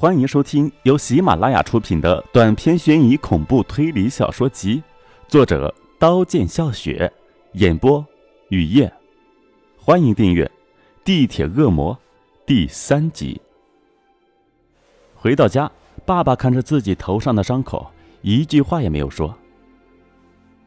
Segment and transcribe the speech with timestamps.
[0.00, 4.82] 欢迎收听由喜马拉雅出品的短篇悬疑恐怖推理小说集，
[5.28, 7.12] 作者刀剑笑雪，
[7.52, 8.02] 演播
[8.48, 8.90] 雨夜。
[9.76, 10.46] 欢迎订阅
[11.04, 11.94] 《地铁恶魔》
[12.46, 13.38] 第三集。
[15.14, 15.70] 回到家，
[16.06, 17.86] 爸爸看着自己头上的伤口，
[18.22, 19.36] 一句话也没有说。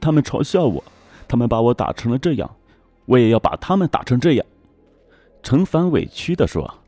[0.00, 0.82] 他们嘲笑我，
[1.28, 2.50] 他们把我打成了这样，
[3.04, 4.46] 我也要把他们打成这样。
[5.42, 6.78] 陈凡委屈的说。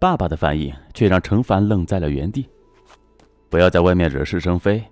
[0.00, 2.48] 爸爸的反应却让陈凡愣在了原地。
[3.50, 4.82] 不要在外面惹是生非，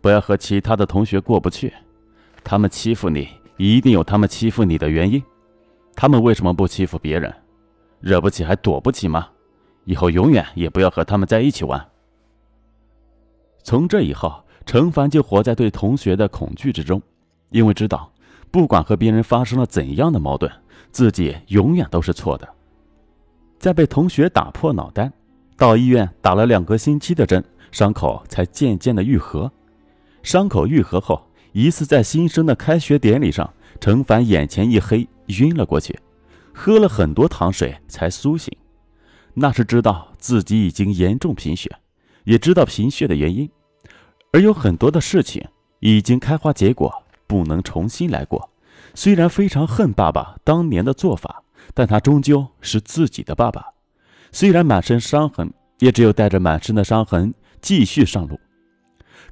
[0.00, 1.72] 不要和其他的同学过不去。
[2.44, 5.20] 他们欺负你，一定有他们欺负你的原因。
[5.96, 7.34] 他们为什么不欺负别人？
[7.98, 9.28] 惹不起还躲不起吗？
[9.84, 11.84] 以后永远也不要和他们在一起玩。
[13.64, 17.02] 从这以后，陈凡就活在对同学的恐惧之中，
[17.50, 18.12] 因为知道，
[18.52, 20.48] 不管和别人发生了怎样的矛盾，
[20.92, 22.48] 自己永远都是错的。
[23.62, 25.12] 在被同学打破脑袋，
[25.56, 29.48] 到医院打了两个星期的针，伤口才渐渐的愈合。
[30.24, 33.48] 伤口愈合后，一次在新生的开学典礼上，
[33.80, 35.96] 程凡眼前一黑，晕了过去，
[36.52, 38.52] 喝了很多糖水才苏醒。
[39.32, 41.70] 那是知道自己已经严重贫血，
[42.24, 43.48] 也知道贫血的原因，
[44.32, 45.40] 而有很多的事情
[45.78, 46.92] 已经开花结果，
[47.28, 48.50] 不能重新来过。
[48.92, 51.44] 虽然非常恨爸爸当年的做法。
[51.74, 53.64] 但他终究是自己的爸爸，
[54.30, 58.38] 虽然满身伤痕，也只有带着满身的伤痕继续上路，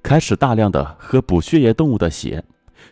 [0.02, 2.42] 开始大量的喝补血液动物的血。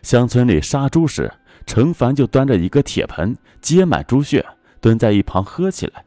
[0.03, 1.31] 乡村里杀猪时，
[1.65, 4.45] 陈凡就端着一个铁盆，接满猪血，
[4.79, 6.05] 蹲在一旁喝起来。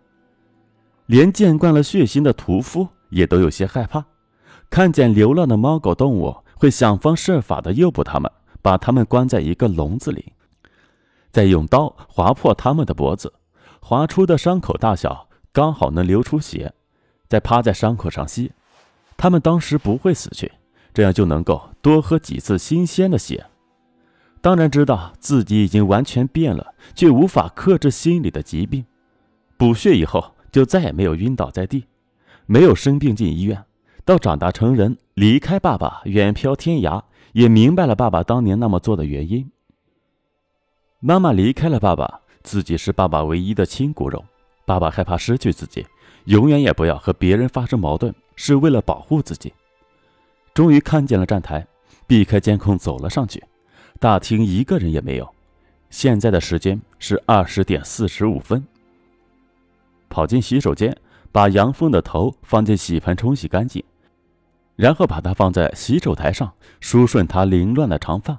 [1.07, 4.05] 连见惯了血腥的屠夫也都有些害怕，
[4.71, 8.31] 看见流浪的猫狗动物，会想方设法的诱捕它们，
[8.63, 10.33] 把它们关在一个笼子里。
[11.33, 13.33] 再用刀划破他们的脖子，
[13.81, 16.73] 划出的伤口大小刚好能流出血，
[17.29, 18.53] 再趴在伤口上吸，
[19.17, 20.53] 他们当时不会死去，
[20.93, 23.47] 这样就能够多喝几次新鲜的血。
[24.41, 28.85] 当然知道自己已经完全变了，却无法克制心里的疾病。
[29.57, 31.85] 补血以后就再也没有晕倒在地，
[32.47, 33.65] 没有生病进医院，
[34.05, 37.03] 到长大成人离开爸爸远飘天涯，
[37.35, 39.49] 也明白了爸爸当年那么做的原因。
[41.05, 44.25] 妈妈离开了爸爸，自己是爸爸唯一的亲骨肉。
[44.65, 45.85] 爸爸害怕失去自己，
[46.27, 49.53] 永远也不要和别人发生矛盾，是为了保护自己。
[50.55, 51.67] 终于看见了站台，
[52.07, 53.43] 避开监控走了上去。
[53.99, 55.29] 大厅一个人也没有。
[55.91, 58.65] 现在的时间是二十点四十五分。
[60.09, 60.97] 跑进洗手间，
[61.33, 63.83] 把杨峰的头放进洗盆冲洗干净，
[64.77, 68.39] 然后把它放在洗手台上，梳顺他凌乱的长发，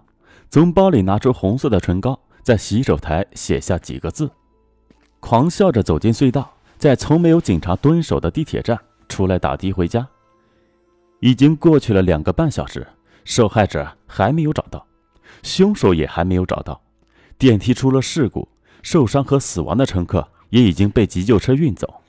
[0.50, 2.18] 从包里拿出红色的唇膏。
[2.44, 4.30] 在洗手台写下几个字，
[5.22, 8.78] 狂笑着走进隧道，在从没有警察蹲守的地铁站
[9.08, 10.06] 出来打的回家。
[11.22, 12.86] 已经过去了两个半小时，
[13.24, 14.86] 受害者还没有找到，
[15.42, 16.82] 凶手也还没有找到，
[17.38, 18.50] 电梯出了事故，
[18.82, 22.02] 受伤和死亡的乘客也已经被急救车运走。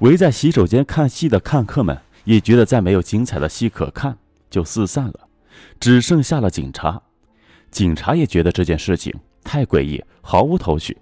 [0.00, 4.18] 围在洗手间看戏的看客们也觉得再没有精彩的戏可看，
[4.50, 5.28] 就四散了，
[5.78, 7.00] 只剩下了警察。
[7.70, 9.14] 警察也觉得这件事情。
[9.44, 10.96] 太诡异，毫无头绪。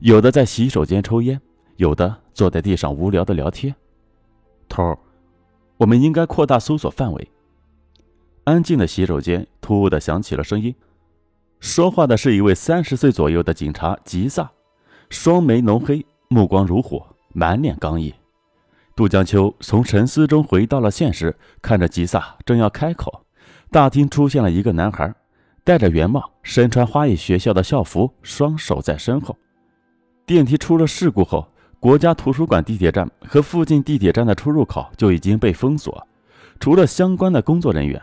[0.00, 1.40] 有的在洗手间抽烟，
[1.76, 3.74] 有的坐在地上无聊的聊天。
[4.68, 4.96] 头，
[5.76, 7.28] 我们应该扩大搜索范围。
[8.44, 10.74] 安静的洗手间突兀的响起了声音，
[11.60, 14.50] 说话的是一位三十岁左右的警察吉萨，
[15.10, 18.14] 双眉浓黑，目光如火，满脸刚毅。
[18.96, 23.24] 杜江秋从沉思中回到了现实，看着吉萨正要开口，
[23.70, 25.14] 大厅出现了一个男孩。
[25.68, 29.36] 戴着圆帽，身穿花艺学校的校服，双手在身后。
[30.24, 31.46] 电梯出了事故后，
[31.78, 36.08] 国家图书馆地铁站和附近地铁站的出入口就已经被封锁，
[36.58, 38.00] 除了相关的工作人员，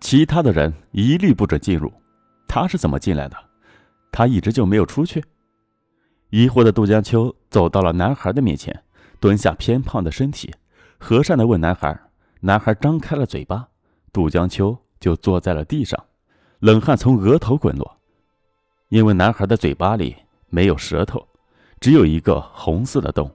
[0.00, 1.92] 其他的人一律不准进入。
[2.48, 3.36] 他是怎么进来的？
[4.10, 5.22] 他一直就没有出去。
[6.30, 8.74] 疑惑的杜江秋走到了男孩的面前，
[9.20, 10.50] 蹲下偏胖的身体，
[10.96, 12.00] 和善地问男孩。
[12.40, 13.68] 男孩张开了嘴巴，
[14.14, 16.02] 杜江秋就坐在了地上。
[16.60, 17.96] 冷汗从额头滚落，
[18.90, 20.14] 因为男孩的嘴巴里
[20.50, 21.26] 没有舌头，
[21.80, 23.30] 只有一个红色的洞。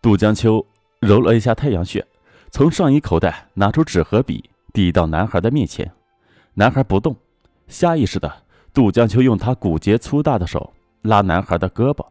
[0.00, 0.64] 杜江秋
[1.00, 2.06] 揉了一下太阳穴，
[2.52, 5.90] 从上衣口袋拿出纸和笔，递到男孩的面前。
[6.54, 7.16] 男孩不动，
[7.66, 8.32] 下意识的，
[8.72, 10.72] 杜江秋用他骨节粗大的手
[11.02, 12.06] 拉男孩的胳膊，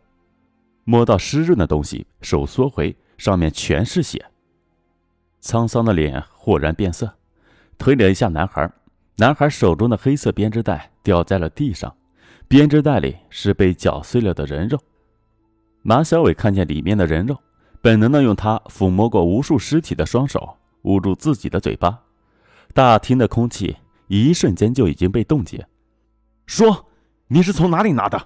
[0.83, 4.25] 摸到湿润的东西，手缩回，上面全是血。
[5.42, 7.10] 沧桑的脸豁然变色，
[7.77, 8.69] 推了一下男孩。
[9.19, 11.94] 男孩手中的黑色编织袋掉在了地上，
[12.48, 14.80] 编织袋里是被绞碎了的人肉。
[15.81, 17.38] 马小伟看见里面的人肉，
[17.81, 22.00] 本能的用他抚摸过无数尸体的双手捂住自己的嘴巴。
[22.74, 23.75] 大厅的空气
[24.07, 25.68] 一瞬间就已经被冻结。
[26.45, 26.88] 说
[27.27, 28.25] ：“你是从哪里拿的？”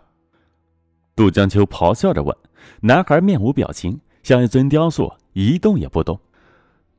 [1.18, 2.38] 杜江秋咆哮着问。
[2.81, 6.19] 男孩面无表情，像一尊雕塑，一动也不动。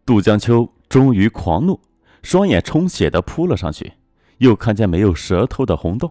[0.04, 1.78] 杜江秋终于狂怒，
[2.24, 3.92] 双眼充血的扑了上去，
[4.38, 6.10] 又看见没有舌头的红洞，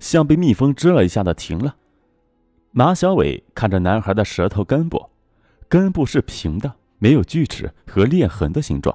[0.00, 1.76] 像被蜜蜂蛰了一下的停了。
[2.72, 5.08] 马小伟看着男孩的舌头根部，
[5.68, 8.94] 根部是平的，没有锯齿和裂痕的形状，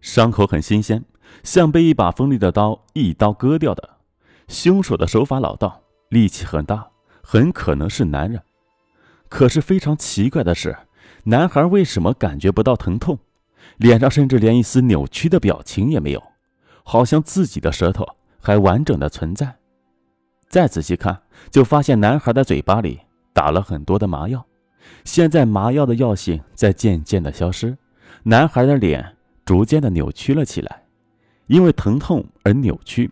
[0.00, 1.04] 伤口很新鲜，
[1.42, 3.96] 像被一把锋利的刀一刀割掉的。
[4.46, 6.88] 凶手的手法老道，力气很大，
[7.24, 8.40] 很可能是男人。
[9.28, 10.78] 可是非常奇怪的是，
[11.24, 13.18] 男孩为什么感觉不到疼痛？
[13.76, 16.22] 脸上甚至连一丝扭曲的表情也没有，
[16.82, 18.06] 好像自己的舌头
[18.40, 19.56] 还完整的存在。
[20.48, 23.00] 再仔细看，就发现男孩的嘴巴里
[23.32, 24.44] 打了很多的麻药，
[25.04, 27.76] 现在麻药的药性在渐渐的消失，
[28.22, 30.82] 男孩的脸逐渐的扭曲了起来，
[31.46, 33.10] 因为疼痛而扭曲。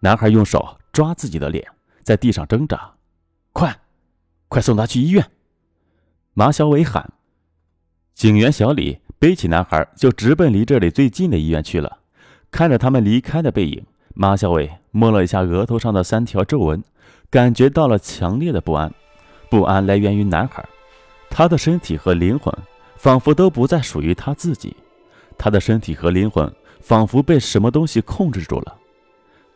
[0.00, 1.66] 男孩用手抓自己的脸，
[2.02, 2.92] 在地上挣扎。
[3.52, 3.76] 快，
[4.48, 5.24] 快送他去医院！
[6.34, 7.12] 马小伟喊。
[8.18, 11.98] 警员小李背起男孩，就直奔离这里最近的医院去了。
[12.50, 13.80] 看着他们离开的背影，
[14.12, 16.82] 马小伟摸了一下额头上的三条皱纹，
[17.30, 18.92] 感觉到了强烈的不安。
[19.48, 20.68] 不安来源于男孩，
[21.30, 22.52] 他的身体和灵魂
[22.96, 24.76] 仿佛都不再属于他自己，
[25.38, 28.76] 他的身体和灵魂仿佛被什么东西控制住了。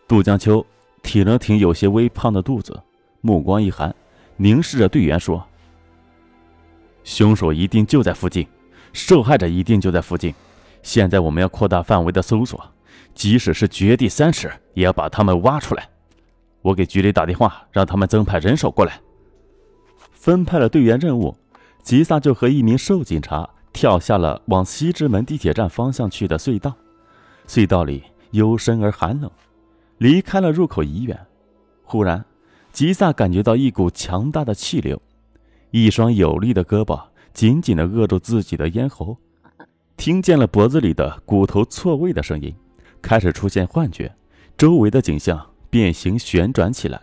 [0.07, 0.65] 杜江秋
[1.03, 2.81] 挺了挺有些微胖的肚子，
[3.23, 3.93] 目光一寒，
[4.37, 5.45] 凝视着队员说
[7.05, 8.47] ：“凶手一定就在附近，
[8.93, 10.35] 受害者一定就在附近。
[10.83, 12.61] 现在我们要扩大范围的搜索，
[13.15, 15.89] 即使是掘地三尺，也要把他们挖出来。
[16.61, 19.01] 我给局里打电话，让他们增派人手过来。”
[20.13, 21.37] 分派了队员任务，
[21.83, 26.73] 吉萨就和一名瘦警察跳下了往西直门地铁站方向去的隧道。
[27.49, 29.29] 隧道里幽深而寒冷。
[29.99, 31.19] 离开了入口医院，
[31.85, 32.25] 忽然，
[32.73, 35.01] 吉萨感觉到一股强大的气流，
[35.73, 37.03] 一双有力的胳膊
[37.33, 39.17] 紧紧地扼住自己的咽喉，
[39.97, 42.55] 听见了脖子里的骨头错位的声音，
[43.01, 44.15] 开始出现幻觉，
[44.59, 47.01] 周围的景象变形旋转起来，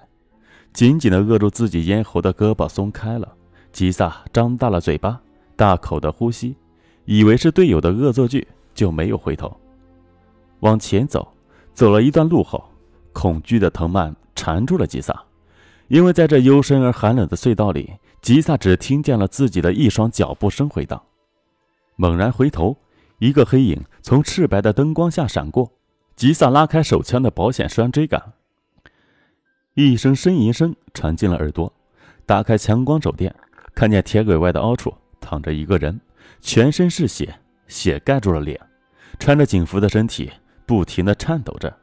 [0.72, 3.34] 紧紧地扼住自己咽喉的胳膊松开了，
[3.72, 5.20] 吉萨张大了嘴巴，
[5.56, 6.56] 大口的呼吸，
[7.06, 9.52] 以为是队友的恶作剧，就没有回头，
[10.60, 11.28] 往前走，
[11.74, 12.64] 走了一段路后。
[13.12, 15.24] 恐惧的藤蔓缠住了吉萨，
[15.88, 21.02] 因为在这幽深而寒冷的隧道里，吉萨只听见了自己的一双脚步声回荡。
[21.96, 22.78] 猛然回头，
[23.18, 25.72] 一个黑影从赤白的灯光下闪过，
[26.16, 28.34] 吉萨拉开手枪的保险栓追赶。
[29.74, 31.72] 一声呻吟声传进了耳朵，
[32.26, 33.34] 打开强光手电，
[33.74, 36.00] 看见铁轨外的凹处躺着一个人，
[36.42, 37.34] 全身是血，
[37.68, 38.60] 血盖住了脸，
[39.18, 40.30] 穿着警服的身体
[40.66, 41.74] 不停地颤抖着。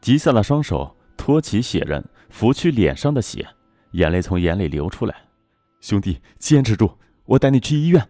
[0.00, 3.46] 吉萨的双手托起血人，拂去脸上的血，
[3.92, 5.14] 眼泪从眼里流出来。
[5.80, 6.90] 兄弟，坚持住，
[7.24, 8.08] 我带你去医院。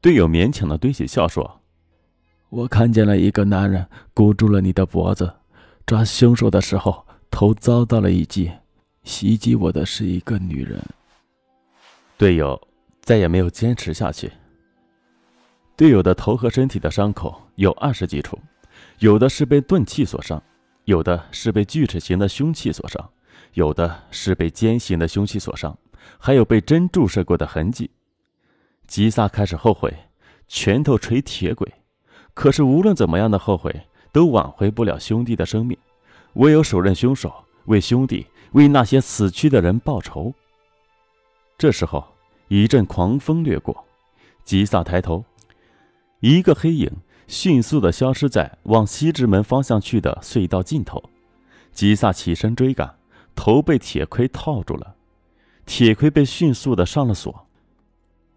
[0.00, 1.60] 队友勉强的堆起笑说
[2.48, 5.34] ：“我看见了一个男人箍住了你的脖子，
[5.84, 8.50] 抓凶手的时候头遭到了一击，
[9.02, 10.80] 袭击我的是一个女人。”
[12.16, 12.60] 队友
[13.02, 14.30] 再也没有坚持下去。
[15.76, 18.38] 队友的头和身体的伤口有二十几处，
[19.00, 20.42] 有的是被钝器所伤。
[20.84, 23.10] 有的是被锯齿形的凶器所伤，
[23.54, 25.76] 有的是被尖形的凶器所伤，
[26.18, 27.90] 还有被针注射过的痕迹。
[28.86, 29.92] 吉萨开始后悔，
[30.48, 31.70] 拳头捶铁轨，
[32.34, 35.76] 可是无论怎么样的后悔，都挽回不了兄弟的生命，
[36.34, 37.32] 唯有手刃凶手，
[37.64, 40.32] 为兄弟，为那些死去的人报仇。
[41.58, 42.04] 这时候，
[42.48, 43.84] 一阵狂风掠过，
[44.44, 45.24] 吉萨抬头，
[46.20, 46.90] 一个黑影。
[47.28, 51.02] 迅速的消失在往西直门方向去的隧道尽头，
[51.72, 53.00] 吉萨起身追赶，
[53.34, 54.94] 头被铁盔套住了，
[55.66, 57.46] 铁盔被迅速的上了锁，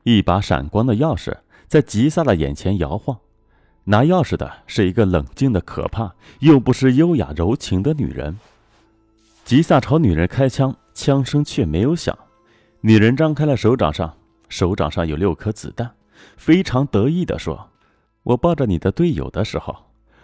[0.03, 3.17] 一把闪光的钥匙在吉萨的眼前摇晃，
[3.85, 8.37] 拿钥匙的是一个冷静的可怕又不失优雅柔情的女人，
[9.45, 12.17] 吉萨朝女人开枪，枪声却没有响，
[12.81, 14.17] 女人张开了手掌上，
[14.49, 15.91] 手掌上有六颗子弹，
[16.35, 17.69] 非常得意的说。
[18.23, 19.75] 我抱着你的队友的时候，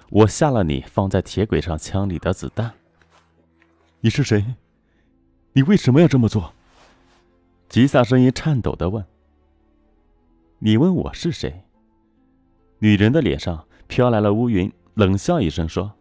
[0.09, 2.73] 我下了你放在铁轨上枪里的子弹。
[4.01, 4.43] 你是谁？
[5.53, 6.54] 你为什么要这么做？
[7.75, 9.05] 吉萨声音颤抖的问。
[10.59, 11.61] 你问我是谁？
[12.79, 15.91] 女人的脸上飘来了乌云，冷笑一声说：“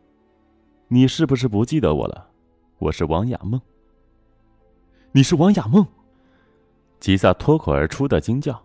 [0.86, 2.28] 你是不是不记得我了？
[2.78, 3.60] 我是王雅梦。”
[5.10, 5.84] 你是王雅梦？
[7.00, 8.62] 吉萨脱口而出的惊叫：“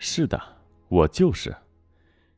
[0.00, 0.40] 是的，
[0.88, 1.54] 我就是。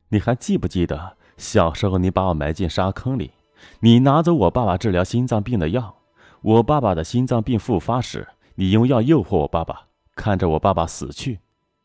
[0.09, 3.31] 你还记不记得小时候你把我埋进沙坑里，
[3.79, 5.99] 你拿走我爸爸治疗心脏病的药，
[6.41, 8.27] 我爸爸的心脏病复发时，
[8.57, 11.39] 你用药诱惑我爸爸，看着我爸爸死去，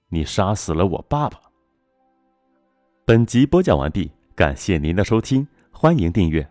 [0.08, 1.40] 你杀死了我爸爸。
[3.04, 6.48] 本集播讲完毕，感谢您的收听，欢迎订阅。